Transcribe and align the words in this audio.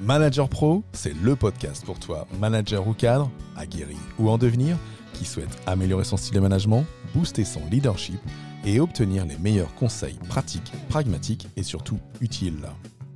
Manager 0.00 0.48
Pro, 0.48 0.84
c'est 0.92 1.14
le 1.22 1.34
podcast 1.34 1.84
pour 1.84 1.98
toi, 1.98 2.28
manager 2.38 2.86
ou 2.86 2.92
cadre, 2.92 3.30
aguerri 3.56 3.96
ou 4.18 4.30
en 4.30 4.38
devenir, 4.38 4.76
qui 5.12 5.24
souhaite 5.24 5.60
améliorer 5.66 6.04
son 6.04 6.16
style 6.16 6.36
de 6.36 6.40
management, 6.40 6.84
booster 7.14 7.44
son 7.44 7.62
leadership 7.68 8.20
et 8.64 8.78
obtenir 8.78 9.26
les 9.26 9.36
meilleurs 9.38 9.74
conseils 9.74 10.18
pratiques, 10.28 10.72
pragmatiques 10.88 11.48
et 11.56 11.64
surtout 11.64 11.98
utiles. 12.20 12.68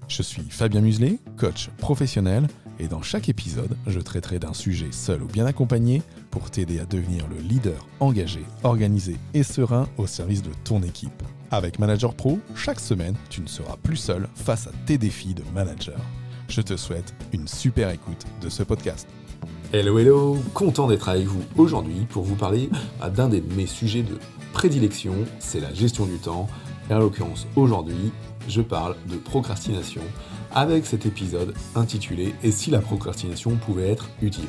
Je 0.08 0.22
suis 0.22 0.42
Fabien 0.50 0.80
Muselet, 0.80 1.18
coach 1.36 1.70
professionnel, 1.78 2.48
et 2.80 2.88
dans 2.88 3.02
chaque 3.02 3.28
épisode, 3.28 3.76
je 3.86 4.00
traiterai 4.00 4.40
d'un 4.40 4.54
sujet 4.54 4.90
seul 4.90 5.22
ou 5.22 5.26
bien 5.26 5.46
accompagné 5.46 6.02
pour 6.32 6.50
t'aider 6.50 6.80
à 6.80 6.84
devenir 6.84 7.28
le 7.28 7.36
leader 7.36 7.86
engagé, 8.00 8.44
organisé 8.64 9.18
et 9.34 9.44
serein 9.44 9.88
au 9.98 10.08
service 10.08 10.42
de 10.42 10.50
ton 10.64 10.82
équipe. 10.82 11.22
Avec 11.52 11.78
Manager 11.78 12.12
Pro, 12.14 12.40
chaque 12.56 12.80
semaine, 12.80 13.14
tu 13.30 13.40
ne 13.40 13.46
seras 13.46 13.76
plus 13.76 13.96
seul 13.96 14.28
face 14.34 14.66
à 14.66 14.72
tes 14.84 14.98
défis 14.98 15.34
de 15.34 15.44
manager. 15.54 16.00
Je 16.48 16.60
te 16.60 16.76
souhaite 16.76 17.14
une 17.32 17.48
super 17.48 17.90
écoute 17.90 18.24
de 18.40 18.48
ce 18.48 18.62
podcast. 18.62 19.08
Hello 19.72 19.98
hello, 19.98 20.36
content 20.52 20.86
d'être 20.86 21.08
avec 21.08 21.24
vous 21.24 21.42
aujourd'hui 21.56 22.06
pour 22.10 22.24
vous 22.24 22.34
parler 22.34 22.68
d'un 23.14 23.28
de 23.28 23.42
mes 23.56 23.66
sujets 23.66 24.02
de 24.02 24.18
prédilection, 24.52 25.14
c'est 25.38 25.60
la 25.60 25.72
gestion 25.72 26.04
du 26.04 26.18
temps. 26.18 26.46
Et 26.90 26.94
en 26.94 26.98
l'occurrence 26.98 27.46
aujourd'hui, 27.56 28.12
je 28.48 28.60
parle 28.60 28.96
de 29.08 29.16
procrastination 29.16 30.02
avec 30.54 30.84
cet 30.84 31.06
épisode 31.06 31.54
intitulé 31.74 32.34
Et 32.42 32.52
si 32.52 32.70
la 32.70 32.80
procrastination 32.80 33.56
pouvait 33.56 33.88
être 33.88 34.10
utile? 34.20 34.44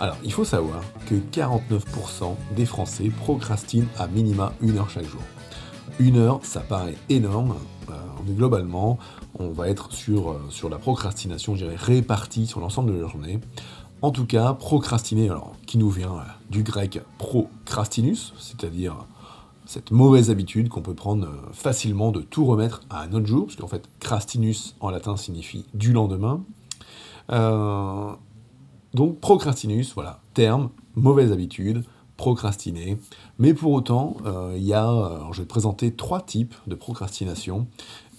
Alors, 0.00 0.16
il 0.24 0.32
faut 0.32 0.44
savoir 0.44 0.82
que 1.06 1.14
49% 1.14 2.34
des 2.56 2.66
Français 2.66 3.10
procrastinent 3.20 3.86
à 3.98 4.08
minima 4.08 4.52
une 4.60 4.78
heure 4.78 4.90
chaque 4.90 5.08
jour. 5.08 5.22
Une 5.98 6.16
heure, 6.16 6.40
ça 6.42 6.60
paraît 6.60 6.96
énorme, 7.10 7.54
euh, 7.90 7.92
mais 8.26 8.32
globalement, 8.32 8.98
on 9.38 9.50
va 9.50 9.68
être 9.68 9.92
sur, 9.92 10.30
euh, 10.30 10.40
sur 10.48 10.68
la 10.68 10.78
procrastination, 10.78 11.54
je 11.54 11.64
dirais, 11.64 11.76
répartie 11.76 12.46
sur 12.46 12.60
l'ensemble 12.60 12.94
de 12.94 13.00
la 13.00 13.08
journée. 13.08 13.40
En 14.00 14.10
tout 14.10 14.26
cas, 14.26 14.54
procrastiner, 14.54 15.28
alors, 15.28 15.54
qui 15.66 15.78
nous 15.78 15.90
vient 15.90 16.14
euh, 16.14 16.22
du 16.50 16.62
grec 16.62 17.00
procrastinus, 17.18 18.32
c'est-à-dire 18.38 19.06
cette 19.66 19.90
mauvaise 19.90 20.30
habitude 20.30 20.68
qu'on 20.70 20.82
peut 20.82 20.94
prendre 20.94 21.28
facilement 21.52 22.10
de 22.10 22.20
tout 22.20 22.46
remettre 22.46 22.80
à 22.90 23.02
un 23.02 23.12
autre 23.12 23.26
jour, 23.26 23.46
parce 23.46 23.56
qu'en 23.56 23.68
fait, 23.68 23.88
crastinus 24.00 24.74
en 24.80 24.90
latin 24.90 25.16
signifie 25.16 25.66
du 25.74 25.92
lendemain. 25.92 26.42
donc, 28.94 29.20
procrastinus, 29.20 29.94
voilà, 29.94 30.20
terme, 30.34 30.70
mauvaise 30.96 31.32
habitude, 31.32 31.84
procrastiner. 32.22 32.98
Mais 33.40 33.52
pour 33.52 33.72
autant, 33.72 34.16
euh, 34.26 34.54
il 34.56 34.62
y 34.62 34.74
a, 34.74 35.28
je 35.32 35.38
vais 35.38 35.44
te 35.44 35.48
présenter 35.48 35.92
trois 35.92 36.20
types 36.20 36.54
de 36.68 36.76
procrastination 36.76 37.66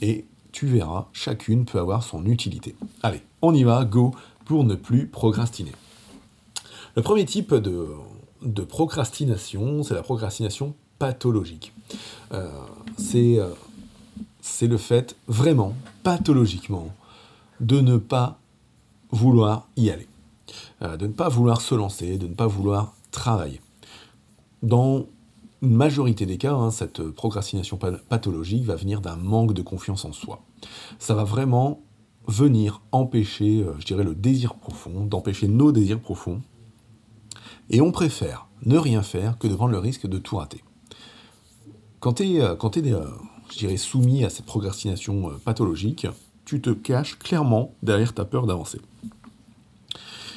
et 0.02 0.26
tu 0.52 0.66
verras, 0.66 1.08
chacune 1.14 1.64
peut 1.64 1.80
avoir 1.80 2.04
son 2.04 2.26
utilité. 2.26 2.76
Allez, 3.02 3.22
on 3.42 3.56
y 3.56 3.64
va, 3.64 3.86
go, 3.86 4.14
pour 4.44 4.66
ne 4.66 4.76
plus 4.76 5.08
procrastiner. 5.08 5.72
Le 6.98 7.02
premier 7.02 7.24
type 7.24 7.54
de, 7.54 8.64
procrastination, 8.66 9.84
c'est 9.84 9.94
la 9.94 10.04
procrastination 10.04 10.76
pathologique. 11.00 11.72
Euh, 12.34 12.50
euh, 13.16 13.54
c'est 14.42 14.68
le 14.68 14.78
fait 14.78 15.16
vraiment, 15.30 15.76
pathologiquement, 16.04 16.90
de 17.62 17.80
ne 17.80 17.96
pas 17.96 18.38
vouloir 19.12 19.66
y 19.78 19.90
aller, 19.90 20.10
de 20.82 21.08
ne 21.08 21.14
pas 21.14 21.30
vouloir 21.30 21.62
se 21.62 21.74
lancer, 21.74 22.18
de 22.18 22.28
ne 22.28 22.34
pas 22.34 22.48
vouloir 22.48 22.94
travailler. 23.12 23.62
Dans 24.64 25.08
une 25.62 25.76
majorité 25.76 26.26
des 26.26 26.38
cas, 26.38 26.54
hein, 26.54 26.72
cette 26.72 27.04
procrastination 27.10 27.78
pathologique 27.78 28.64
va 28.64 28.76
venir 28.76 29.02
d'un 29.02 29.18
manque 29.18 29.54
de 29.54 29.62
confiance 29.62 30.06
en 30.06 30.14
soi. 30.14 30.42
Ça 31.00 31.14
va 31.14 31.26
vraiment 31.26 31.82
venir 32.28 32.82
empêcher, 32.94 33.62
euh, 33.62 33.74
je 33.80 33.86
dirais, 33.86 34.06
le 34.06 34.16
désir 34.16 34.56
profond, 34.56 35.06
d'empêcher 35.06 35.50
nos 35.50 35.74
désirs 35.74 36.00
profonds. 36.00 36.42
Et 37.70 37.82
on 37.82 37.92
préfère 37.92 38.48
ne 38.66 38.78
rien 38.78 39.04
faire 39.04 39.38
que 39.38 39.48
de 39.48 39.56
prendre 39.56 39.74
le 39.74 39.80
risque 39.80 40.08
de 40.08 40.18
tout 40.18 40.38
rater. 40.38 40.64
Quand 42.00 42.14
tu 42.14 42.38
es, 42.38 42.42
euh, 42.42 42.56
euh, 42.56 43.08
je 43.52 43.58
dirais, 43.58 43.76
soumis 43.76 44.24
à 44.24 44.30
cette 44.30 44.46
procrastination 44.46 45.32
pathologique, 45.44 46.08
tu 46.46 46.62
te 46.62 46.70
caches 46.70 47.20
clairement 47.20 47.74
derrière 47.84 48.14
ta 48.14 48.24
peur 48.24 48.48
d'avancer. 48.48 48.80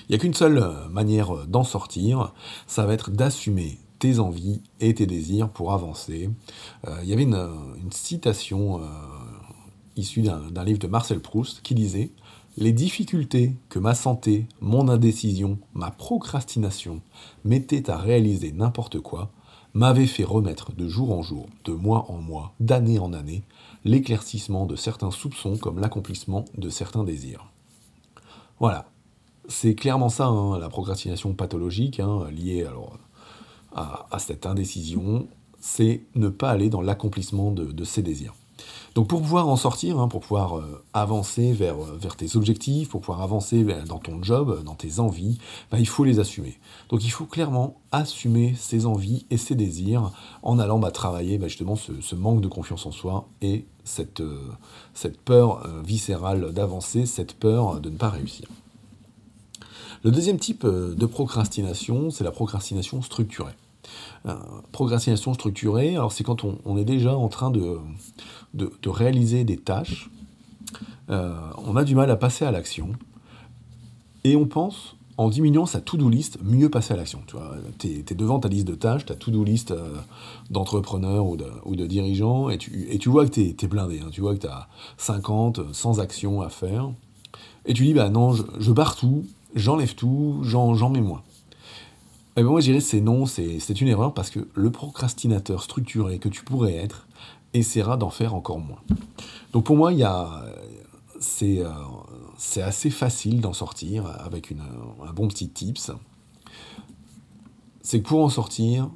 Il 0.09 0.11
n'y 0.11 0.17
a 0.17 0.19
qu'une 0.19 0.35
seule 0.35 0.65
manière 0.91 1.47
d'en 1.47 1.65
sortir, 1.65 2.33
ça 2.67 2.87
va 2.87 2.93
être 2.93 3.11
d'assumer 3.11 3.79
tes 3.99 4.19
envies 4.19 4.61
et 4.81 4.95
tes 4.95 5.07
désirs 5.07 5.49
pour 5.49 5.73
avancer. 5.73 6.31
Euh, 6.87 6.99
il 7.03 7.09
y 7.09 7.13
avait 7.13 7.25
une, 7.25 7.49
citation 7.91 8.81
euh, 8.81 8.87
issue 9.97 10.23
d'un 10.23 10.65
livre 10.65 10.79
de 10.79 10.87
Marcel 10.87 11.21
Proust 11.21 11.63
qui 11.63 11.75
disait 11.75 12.11
Les 12.57 12.73
difficultés 12.73 13.55
que 13.69 13.79
ma 13.79 13.95
santé, 13.95 14.47
mon 14.61 14.89
indécision, 14.89 15.59
ma 15.75 15.91
procrastination 15.91 17.01
mettaient 17.45 17.91
à 17.91 17.97
réaliser 17.97 18.53
n'importe 18.53 19.01
quoi 19.01 19.31
m'avaient 19.77 20.07
fait 20.07 20.25
remettre 20.25 20.73
de 20.73 20.89
jour 20.89 21.13
en 21.13 21.21
jour, 21.21 21.49
de 21.67 21.73
mois 21.73 22.11
en 22.11 22.17
mois, 22.17 22.55
d'année 22.61 22.99
en 22.99 23.13
année, 23.13 23.43
l'éclaircissement 23.85 24.65
de 24.65 24.75
certains 24.75 25.11
soupçons 25.11 25.59
comme 25.59 25.81
l'accomplissement 25.81 26.47
de 26.57 26.71
certains 26.71 27.05
désirs. 27.05 27.53
Voilà, 28.59 28.89
c'est 29.49 29.75
clairement 29.75 30.09
ça, 30.09 30.29
hein, 30.29 30.59
la 30.59 30.71
procrastination 30.71 31.35
pathologique, 31.35 32.01
hein, 32.01 32.27
liée 32.31 32.65
alors, 32.65 32.99
à, 33.77 34.19
cette 34.19 34.47
indécision, 34.47 35.29
c'est 35.61 36.03
ne 36.15 36.29
pas 36.29 36.51
aller 36.51 36.71
dans 36.71 36.81
l'accomplissement 36.81 37.51
de, 37.51 37.85
ses 37.85 38.03
désirs. 38.03 38.35
Donc 38.95 39.09
pour 39.09 39.21
pouvoir 39.21 39.49
en 39.49 39.57
sortir, 39.57 40.01
hein, 40.01 40.09
pour 40.09 40.23
pouvoir 40.23 40.57
euh, 40.57 40.83
avancer 40.95 41.53
vers, 41.53 41.75
euh, 41.75 41.99
vers 42.01 42.17
tes 42.17 42.37
objectifs, 42.37 42.89
pour 42.89 43.03
pouvoir 43.03 43.21
avancer 43.21 43.63
dans 43.87 43.99
ton 43.99 44.23
job, 44.23 44.63
dans 44.65 44.75
tes 44.75 44.99
envies, 44.99 45.37
ben, 45.71 45.77
il 45.77 45.87
faut 45.87 46.05
les 46.05 46.19
assumer. 46.19 46.59
Donc 46.89 47.05
il 47.05 47.11
faut 47.11 47.27
clairement 47.27 47.79
assumer 47.93 48.55
ses 48.59 48.87
envies 48.87 49.27
et 49.29 49.37
ses 49.37 49.55
désirs 49.55 50.11
en 50.43 50.59
allant 50.59 50.79
bah, 50.79 50.91
travailler 50.91 51.37
bah, 51.37 51.49
justement 51.49 51.77
ce, 51.77 52.15
manque 52.15 52.41
de 52.41 52.49
confiance 52.49 52.87
en 52.87 52.93
soi 52.93 53.29
et 53.43 53.67
cette, 53.85 54.21
euh, 54.21 54.41
cette 54.95 55.21
peur 55.21 55.69
viscérale 55.85 56.55
d'avancer, 56.55 57.05
cette 57.05 57.35
peur 57.35 57.81
de 57.81 57.91
ne 57.91 57.99
pas 57.99 58.09
réussir. 58.09 58.49
Le 60.03 60.11
deuxième 60.11 60.39
type 60.39 60.65
de 60.65 61.07
procrastination, 61.07 62.11
c'est 62.11 62.25
la 62.25 62.31
procrastination 62.31 63.03
structurée. 63.03 63.53
Euh, 64.27 64.35
procrastination 64.73 65.35
structurée, 65.35 65.91
alors 65.91 66.11
c'est 66.11 66.25
quand 66.25 66.43
on, 66.45 66.77
est 66.77 66.85
déjà 66.85 67.17
en 67.17 67.29
train 67.29 67.51
de, 67.51 67.79
réaliser 68.85 69.45
des 69.45 69.57
tâches, 69.57 70.11
euh, 71.11 71.33
on 71.59 71.77
a 71.77 71.85
du 71.85 71.95
mal 71.95 72.11
à 72.11 72.17
passer 72.17 72.45
à 72.45 72.51
l'action, 72.51 72.91
et 74.25 74.35
on 74.35 74.47
pense, 74.47 74.97
en 75.17 75.29
diminuant 75.29 75.65
sa 75.65 75.81
to-do 75.81 76.09
list, 76.09 76.39
mieux 76.43 76.69
passer 76.69 76.95
à 76.95 76.97
l'action. 76.97 77.21
Tu 77.79 77.89
es, 77.89 78.15
devant 78.15 78.41
ta 78.41 78.49
liste 78.49 78.67
de 78.67 78.75
tâches, 78.75 79.07
ta 79.07 79.15
to-do 79.15 79.45
list 79.45 79.71
euh, 79.71 79.95
d'entrepreneurs 80.51 81.27
ou 81.27 81.37
de, 81.37 81.87
dirigeants, 81.87 82.51
et 82.51 82.59
tu, 82.59 83.09
vois 83.09 83.27
que 83.27 83.31
tu 83.31 83.43
es, 83.43 83.69
blindé, 83.69 84.01
hein. 84.01 84.09
tu 84.11 84.23
vois 84.23 84.35
que 84.35 84.41
tu 84.41 84.49
as 84.49 84.69
50, 84.97 85.73
100 85.73 86.01
actions 86.01 86.43
à 86.43 86.49
faire, 86.49 86.91
et 87.65 87.75
tu 87.75 87.85
dis, 87.85 87.95
bah 87.95 88.09
non, 88.09 88.33
je, 88.33 88.43
je 88.59 88.73
barre 88.73 88.97
tout, 88.97 89.25
j'enlève 89.55 89.95
tout, 89.95 90.41
j'en 90.43 90.91
mets 90.91 91.01
moins. 91.01 91.23
Eh 92.39 92.43
ben, 92.43 92.51
moi, 92.51 92.61
je 92.61 92.67
dirais 92.67 92.81
c'est 92.81 93.01
non, 93.01 93.25
c'est 93.25 93.81
une 93.81 93.89
erreur 93.89 94.13
parce 94.13 94.29
que 94.29 94.47
le 94.55 94.71
procrastinateur 94.71 95.63
structuré 95.63 96.19
que 96.19 96.29
tu 96.29 96.45
pourrais 96.45 96.75
être 96.75 97.09
essaiera 97.55 97.97
d'en 97.97 98.11
faire 98.11 98.35
encore 98.35 98.61
moins. 98.61 98.81
Donc 99.53 99.65
pour 99.65 99.77
moi, 99.77 99.91
il 99.93 100.01
y 100.01 100.05
a, 100.05 100.45
c'est, 101.19 101.61
euh, 101.61 101.71
assez 102.63 102.91
facile 102.91 103.41
d'en 103.41 103.55
sortir 103.55 104.07
avec 104.21 104.53
un 104.53 105.13
bon 105.15 105.29
petit 105.29 105.49
tips. 105.49 105.93
C'est 107.81 108.03
que 108.03 108.09
pour 108.09 108.23
en 108.23 108.29
sortir, 108.29 108.91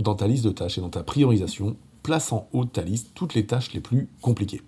dans 0.00 0.16
ta 0.16 0.26
liste 0.26 0.44
de 0.44 0.50
tâches 0.50 0.78
et 0.78 0.80
dans 0.80 0.90
ta 0.90 1.04
priorisation, 1.04 1.76
place 2.02 2.32
en 2.32 2.48
haut 2.52 2.64
de 2.64 2.70
ta 2.70 2.82
liste 2.82 3.12
toutes 3.14 3.34
les 3.34 3.46
tâches 3.46 3.72
les 3.74 3.80
plus 3.80 4.08
compliquées. 4.20 4.62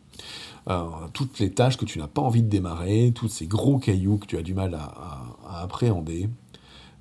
Euh, 0.68 0.84
toutes 1.12 1.40
les 1.40 1.50
tâches 1.50 1.76
que 1.76 1.84
tu 1.84 1.98
n'as 1.98 2.06
pas 2.06 2.22
envie 2.22 2.42
de 2.42 2.48
démarrer, 2.48 3.10
tous 3.12 3.28
ces 3.28 3.48
gros 3.48 3.78
cailloux 3.78 4.18
que 4.18 4.26
tu 4.26 4.36
as 4.36 4.42
du 4.42 4.54
mal 4.54 4.74
à 4.74 5.62
appréhender, 5.62 6.28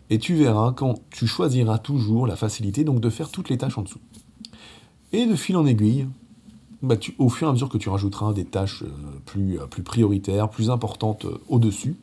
et 0.10 0.20
tu 0.20 0.36
verras 0.36 0.72
quand 0.74 0.96
tu 1.10 1.28
choisiras 1.28 1.78
toujours 1.78 2.28
la 2.28 2.36
facilité, 2.36 2.84
donc 2.84 3.00
de 3.00 3.10
faire 3.10 3.30
toutes 3.30 3.50
les 3.50 3.58
tâches 3.58 3.78
en 3.78 3.82
dessous. 3.82 4.00
Et 5.14 5.26
de 5.26 5.36
fil 5.36 5.58
en 5.58 5.66
aiguille, 5.66 6.08
bah, 6.82 6.96
au 7.18 7.30
fur 7.30 7.48
et 7.48 7.50
à 7.50 7.54
mesure 7.54 7.70
que 7.70 7.78
tu 7.78 7.90
rajouteras 7.90 8.34
des 8.34 8.46
tâches 8.46 8.84
euh, 8.84 8.90
plus, 9.26 9.60
euh, 9.60 9.66
plus 9.66 9.84
prioritaires, 9.84 10.50
plus 10.50 10.70
importantes 10.70 11.26
euh, 11.26 11.38
au-dessus, 11.50 11.96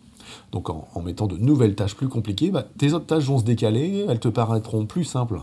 donc 0.53 0.71
en, 0.71 0.89
mettant 1.03 1.27
de 1.27 1.37
nouvelles 1.37 1.75
tâches 1.75 1.95
plus 1.95 2.09
compliquées, 2.09 2.51
bah, 2.51 2.67
tes 2.79 2.93
autres 2.93 3.07
tâches 3.07 3.25
vont 3.25 3.39
se 3.39 3.45
décaler, 3.45 4.07
elles 4.09 4.21
te 4.21 4.29
paraîtront 4.29 4.87
plus 4.87 5.05
simples 5.05 5.43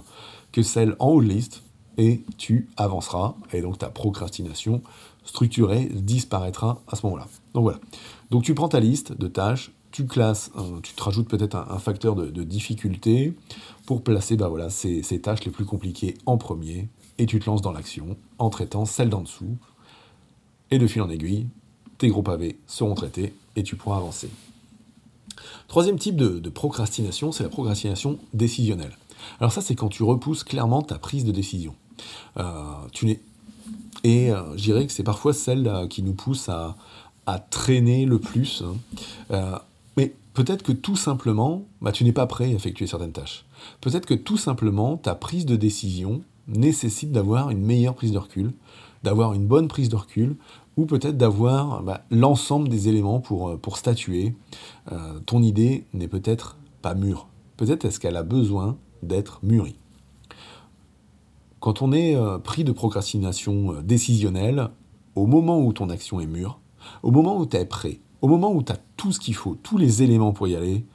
que 0.52 0.64
celles 0.64 0.96
en 1.00 1.10
haut 1.10 1.22
de 1.22 1.28
liste, 1.28 1.64
et 1.98 2.24
tu 2.38 2.70
avanceras, 2.78 3.36
et 3.54 3.62
donc 3.62 3.78
ta 3.78 3.90
procrastination 3.90 4.82
structurée 5.24 5.90
disparaîtra 5.94 6.82
à 6.88 6.96
ce 6.96 7.06
moment-là. 7.06 7.28
Donc 7.54 7.64
voilà. 7.64 7.80
Donc 8.32 8.44
tu 8.44 8.56
prends 8.56 8.70
ta 8.70 8.80
liste 8.80 9.18
de 9.18 9.28
tâches, 9.28 9.72
tu 9.92 10.06
classes, 10.06 10.52
tu 10.84 10.94
te 10.94 11.04
rajoutes 11.04 11.28
peut-être 11.28 11.56
un, 11.56 11.80
facteur 11.80 12.16
de, 12.16 12.44
difficulté 12.44 13.34
pour 13.86 14.04
placer 14.04 14.38
bah 14.38 14.48
voilà, 14.48 14.70
ces, 14.70 15.04
ces, 15.04 15.20
tâches 15.20 15.44
les 15.44 15.52
plus 15.52 15.66
compliquées 15.66 16.16
en 16.26 16.38
premier, 16.38 16.88
et 17.18 17.26
tu 17.26 17.40
te 17.40 17.46
lances 17.46 17.62
dans 17.62 17.72
l'action 17.72 18.18
en 18.40 18.50
traitant 18.50 18.86
celles 18.86 19.10
d'en 19.10 19.22
dessous. 19.22 19.58
Et 20.72 20.80
de 20.80 20.88
fil 20.88 21.02
en 21.02 21.10
aiguille, 21.10 21.48
tes 21.98 22.08
gros 22.08 22.24
pavés 22.24 22.58
seront 22.66 22.96
traités 22.96 23.34
et 23.56 23.64
tu 23.64 23.76
pourras 23.76 23.98
avancer. 23.98 24.30
Troisième 25.68 26.00
type 26.00 26.16
de, 26.16 26.50
procrastination, 26.50 27.32
c'est 27.32 27.44
la 27.44 27.50
procrastination 27.50 28.18
décisionnelle. 28.34 28.98
Alors 29.40 29.52
ça, 29.52 29.62
c'est 29.62 29.76
quand 29.76 29.90
tu 29.90 30.04
repousses 30.04 30.44
clairement 30.44 30.82
ta 30.82 30.98
prise 30.98 31.26
de 31.26 31.32
décision. 31.32 31.76
Euh, 32.38 32.44
tu 32.92 33.20
et 34.04 34.32
euh, 34.32 34.58
je 34.58 34.64
dirais 34.64 34.88
que 34.88 34.92
c'est 34.92 35.04
parfois 35.04 35.34
celle 35.34 35.68
euh, 35.68 35.88
qui 35.88 36.02
nous 36.02 36.14
pousse 36.14 36.50
à, 36.50 36.76
traîner 37.50 38.06
le 38.06 38.20
plus. 38.20 38.64
Hein. 39.32 39.62
Mais 39.98 40.16
peut-être 40.34 40.64
que 40.64 40.72
tout 40.72 40.96
simplement, 40.96 41.66
bah, 41.82 41.92
tu 41.92 42.04
n'es 42.04 42.12
pas 42.12 42.28
prêt 42.28 42.46
à 42.46 42.56
effectuer 42.56 42.88
certaines 42.88 43.12
tâches. 43.12 43.46
Peut-être 43.82 44.06
que 44.06 44.14
tout 44.14 44.38
simplement, 44.38 44.98
ta 44.98 45.16
prise 45.16 45.46
de 45.46 45.56
décision 45.56 46.22
nécessite 46.48 47.12
d'avoir 47.12 47.50
une 47.50 47.62
meilleure 47.62 47.96
prise 47.96 48.12
de 48.12 48.18
recul, 48.18 48.52
d'avoir 49.04 49.34
une 49.34 49.46
bonne 49.46 49.68
prise 49.68 49.90
de 49.90 49.96
recul, 49.96 50.36
ou 50.78 50.86
peut-être 50.86 51.18
d'avoir 51.18 51.84
bah, 51.84 52.06
l'ensemble 52.10 52.70
des 52.70 52.88
éléments 52.88 53.20
pour, 53.20 53.50
euh, 53.50 53.60
statuer. 53.76 54.36
Euh, 54.92 55.20
ton 55.26 55.42
idée 55.42 55.86
n'est 55.94 56.08
peut-être 56.08 56.58
pas 56.82 56.96
mûre. 56.96 57.28
Peut-être 57.58 57.86
est-ce 57.86 58.00
qu'elle 58.00 58.18
a 58.18 58.24
besoin 58.24 58.78
d'être 59.04 59.40
mûrie. 59.44 59.76
Quand 61.60 61.82
on 61.82 61.92
est 61.92 62.16
euh, 62.16 62.40
pris 62.40 62.64
de 62.64 62.72
procrastination 62.72 63.82
décisionnelle, 63.82 64.70
au 65.16 65.28
moment 65.28 65.60
où 65.60 65.74
ton 65.74 65.90
action 65.90 66.20
est 66.20 66.26
mûre, 66.26 66.60
au 67.04 67.12
moment 67.12 67.38
où 67.38 67.46
tu 67.46 67.58
es 67.58 67.66
prêt, 67.66 68.00
au 68.22 68.28
moment 68.28 68.54
où 68.54 68.64
tu 68.64 68.72
as 68.72 68.78
tout 68.98 69.12
ce 69.12 69.20
qu'il 69.20 69.36
faut, 69.36 69.56
tous 69.56 69.78
les 69.78 70.04
éléments 70.04 70.32
pour 70.32 70.48
y 70.48 70.56
aller, 70.56 70.86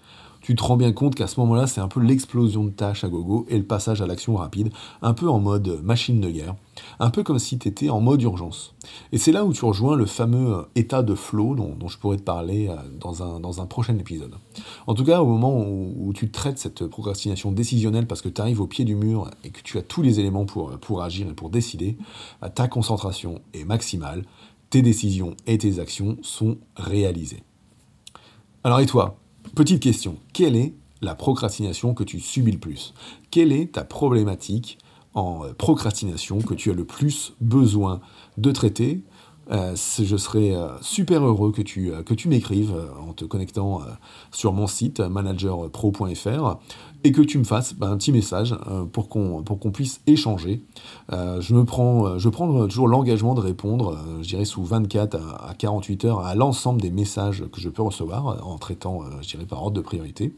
tu 0.47 0.55
te 0.55 0.63
rends 0.63 0.77
bien 0.77 0.93
compte 0.93 1.17
qu'à 1.17 1.27
ce 1.27 1.41
moment-là, 1.41 1.67
c'est 1.67 1.81
un 1.81 1.89
peu 1.89 1.99
l'explosion 1.99 2.63
de 2.63 2.71
tâches 2.71 3.03
à 3.03 3.09
gogo 3.09 3.47
et 3.49 3.59
le 3.59 3.65
passage 3.65 4.01
à 4.01 4.07
l'action 4.07 4.37
rapide, 4.37 4.71
un 5.03 5.13
peu 5.13 5.29
en 5.29 5.41
mode 5.41 5.81
machine 5.83 6.21
de 6.21 6.31
guerre, 6.31 6.55
un 7.01 7.11
peu 7.11 7.25
comme 7.25 7.41
si 7.41 7.59
tu 7.59 7.67
étais 7.67 7.91
en 7.91 8.01
mode 8.01 8.23
urgence. 8.23 8.73
Et 9.11 9.19
c'est 9.19 9.33
là 9.33 9.45
où 9.45 9.53
tu 9.53 9.65
rejoins 9.65 9.97
le 9.97 10.07
fameux 10.07 10.55
euh, 10.55 10.63
état 10.77 11.03
de 11.03 11.17
flow 11.17 11.57
dont, 11.57 11.89
je 11.89 11.99
pourrais 11.99 12.19
te 12.19 12.23
parler 12.23 12.69
euh, 12.69 12.77
dans 13.01 13.25
un, 13.25 13.41
dans 13.41 13.61
un, 13.61 13.67
prochain 13.67 13.99
épisode. 13.99 14.37
En 14.87 14.95
tout 14.95 15.03
cas, 15.03 15.21
au 15.21 15.27
moment 15.27 15.67
où, 15.67 16.13
tu 16.15 16.31
traites 16.31 16.59
cette 16.61 16.87
procrastination 16.87 17.51
décisionnelle 17.51 18.07
parce 18.07 18.23
que 18.23 18.29
tu 18.29 18.41
arrives 18.41 18.61
au 18.61 18.69
pied 18.69 18.85
du 18.85 18.95
mur 18.95 19.29
et 19.43 19.51
que 19.51 19.61
tu 19.63 19.79
as 19.79 19.83
tous 19.83 20.03
les 20.03 20.21
éléments 20.21 20.45
pour, 20.45 20.79
pour 20.79 21.03
agir 21.03 21.27
et 21.29 21.35
pour 21.35 21.51
décider, 21.51 21.99
bah, 22.41 22.51
ta 22.51 22.69
concentration 22.69 23.41
est 23.53 23.65
maximale, 23.65 24.23
tes 24.71 24.83
décisions 24.83 25.37
et 25.47 25.59
tes 25.59 25.79
actions 25.79 26.17
sont 26.23 26.59
réalisées. 26.77 27.43
Alors 28.65 28.81
et 28.81 28.87
toi 28.87 29.19
Petite 29.55 29.83
question, 29.83 30.19
quelle 30.33 30.57
est 30.57 30.75
la 31.01 31.15
procrastination 31.15 31.95
que 31.95 32.05
tu 32.05 32.21
subis 32.21 32.53
le 32.53 32.59
plus? 32.59 32.95
Quelle 33.31 33.53
est 33.53 33.75
ta 33.75 33.85
problématique 33.85 34.79
en 35.15 35.45
euh, 35.45 35.53
procrastination 35.53 36.41
que 36.41 36.55
tu 36.55 36.71
as 36.71 36.75
le 36.75 36.85
plus 36.85 37.33
besoin 37.41 38.01
de 38.39 38.51
traiter 38.51 39.03
euh, 39.51 39.75
je 39.75 40.17
serais 40.17 40.55
euh, 40.55 40.69
super 40.81 41.25
heureux 41.25 41.53
que 41.53 41.63
tu, 41.63 41.93
que 42.05 42.15
tu 42.15 42.29
m'écrives 42.29 42.75
en 43.07 43.13
te 43.13 43.25
connectant 43.25 43.81
sur 44.33 44.53
mon 44.53 44.67
site 44.67 45.01
managerpro.fr 45.01 46.57
et 47.05 47.13
que 47.13 47.23
tu 47.23 47.39
me 47.39 47.45
fasses 47.45 47.75
bah, 47.75 47.89
un 47.89 47.97
petit 47.97 48.13
message 48.13 48.57
pour 48.93 49.09
qu'on 49.09 49.71
puisse 49.73 50.01
échanger. 50.07 50.63
je, 51.11 51.63
prends, 51.63 52.19
je 52.19 52.29
prends 52.29 52.67
toujours 52.67 52.89
l'engagement 52.89 53.35
de 53.35 53.41
répondre, 53.41 53.99
je 54.23 54.29
dirais 54.29 54.45
sous 54.45 54.65
24 54.65 55.17
à, 55.17 55.55
48 55.55 56.05
heures, 56.07 56.21
à 56.21 56.35
l'ensemble 56.35 56.81
des 56.81 56.91
messages 56.91 57.45
que 57.53 57.61
je 57.61 57.69
peux 57.69 57.83
recevoir 57.83 58.47
en 58.47 58.59
traitant, 58.59 59.03
je 59.23 59.29
dirais, 59.29 59.47
par 59.47 59.63
ordre 59.63 59.77
de 59.77 59.83
priorité. 59.83 60.33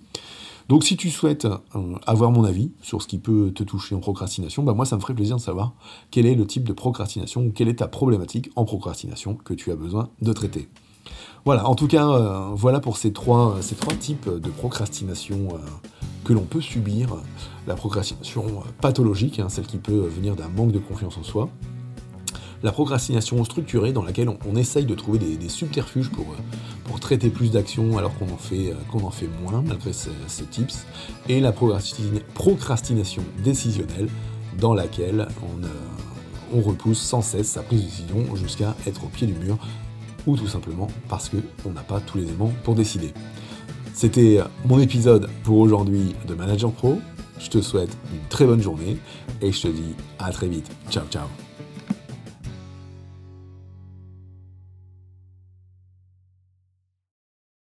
Donc 0.69 0.85
si 0.85 0.97
tu 0.97 1.11
souhaites 1.11 1.47
euh, 1.47 1.95
avoir 2.07 2.31
mon 2.31 2.45
avis 2.45 2.73
sur 2.83 3.01
ce 3.01 3.09
qui 3.09 3.19
peut 3.19 3.53
te 3.55 3.63
toucher 3.63 3.95
en 3.95 4.01
procrastination, 4.01 4.63
bah 4.63 4.75
moi 4.75 4.85
ça 4.85 4.97
me 4.97 5.01
ferait 5.01 5.15
plaisir 5.15 5.37
de 5.37 5.41
savoir 5.41 5.73
quel 6.11 6.27
est 6.27 6.35
le 6.35 6.47
type 6.47 6.65
de 6.65 6.75
procrastination 6.75 7.47
ou 7.47 7.51
quelle 7.51 7.69
est 7.69 7.79
ta 7.79 7.89
problématique 7.89 8.51
en 8.55 8.65
procrastination 8.65 9.35
que 9.35 9.55
tu 9.55 9.71
as 9.71 9.77
besoin 9.77 10.11
de 10.21 10.33
traiter. 10.33 10.69
Voilà, 11.47 11.67
en 11.67 11.75
tout 11.75 11.87
cas, 11.87 12.07
euh, 12.07 12.51
voilà 12.53 12.81
pour 12.81 12.99
ces 12.99 13.15
trois, 13.15 13.59
types 13.99 14.29
de 14.29 14.51
procrastination 14.51 15.49
euh, 15.55 15.59
que 16.25 16.35
l'on 16.35 16.45
peut 16.45 16.61
subir. 16.61 17.17
La 17.67 17.75
procrastination 17.75 18.63
pathologique, 18.83 19.41
hein, 19.41 19.49
celle 19.49 19.67
qui 19.67 19.79
peut 19.79 20.07
venir 20.07 20.37
d'un 20.37 20.49
manque 20.49 20.73
de 20.73 20.79
confiance 20.79 21.17
en 21.17 21.23
soi, 21.23 21.49
la 22.63 22.73
procrastination 22.73 23.43
structurée 23.45 23.93
dans 23.93 24.03
laquelle 24.03 24.29
on, 24.29 24.57
essaye 24.57 24.85
de 24.85 24.95
trouver 24.95 25.19
des, 25.19 25.49
subterfuges 25.49 26.11
pour, 26.11 26.27
pour 26.89 27.01
traiter 27.01 27.29
plus 27.29 27.51
d'actions 27.51 27.99
alors 27.99 28.17
qu'on 28.19 28.33
en, 28.33 28.39
fait, 28.39 28.73
euh, 28.73 29.29
moins 29.43 29.63
malgré 29.63 29.93
ces, 29.93 30.45
tips, 30.51 30.87
et 31.29 31.39
la 31.39 31.53
procrastination 31.53 33.23
décisionnelle 33.45 34.09
dans 34.59 34.75
laquelle 34.75 35.29
on, 35.43 35.63
euh, 35.63 35.69
on 36.55 36.61
repousse 36.63 36.99
sans 36.99 37.21
cesse 37.21 37.49
sa 37.49 37.63
prise 37.63 37.83
de 37.83 37.87
décision 37.87 38.37
jusqu'à 38.37 38.75
être 38.87 39.05
au 39.05 39.09
pied 39.09 39.27
du 39.27 39.35
mur, 39.35 39.59
ou 40.27 40.37
tout 40.37 40.49
simplement 40.49 40.89
parce 41.09 41.29
qu'on 41.29 41.71
n'a 41.71 41.83
pas 41.83 42.01
tous 42.01 42.19
les 42.19 42.25
éléments 42.25 42.53
pour 42.65 42.75
décider. 42.75 43.13
C'était 43.93 44.41
mon 44.65 44.79
épisode 44.79 45.29
pour 45.43 45.59
aujourd'hui 45.59 46.15
de 46.27 46.35
Manager 46.35 46.71
Pro. 46.73 47.01
Je 47.39 47.51
te 47.51 47.61
souhaite 47.61 47.97
une 48.13 48.27
très 48.29 48.47
bonne 48.47 48.63
journée 48.63 48.97
et 49.43 49.53
je 49.53 49.63
te 49.63 49.69
dis 49.69 49.95
à 50.19 50.31
très 50.31 50.49
vite. 50.49 50.71
Ciao 50.91 51.05
ciao 51.11 51.48